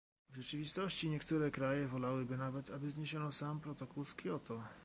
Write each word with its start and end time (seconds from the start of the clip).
W 0.29 0.35
rzeczywistości 0.35 1.09
niektóre 1.09 1.51
kraje 1.51 1.87
wolałyby 1.87 2.37
nawet, 2.37 2.69
aby 2.69 2.91
zniesiono 2.91 3.31
sam 3.31 3.59
protokół 3.59 4.05
z 4.05 4.13
Kioto 4.15 4.63